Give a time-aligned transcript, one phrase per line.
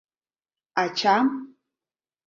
[0.83, 1.27] Ачам?